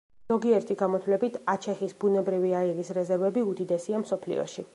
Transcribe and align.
ზოგიერთი 0.31 0.77
გამოთვლებით, 0.79 1.37
აჩეჰის 1.53 1.93
ბუნებრივი 2.05 2.57
აირის 2.63 2.91
რეზერვები 3.01 3.45
უდიდესია 3.53 4.07
მსოფლიოში. 4.07 4.69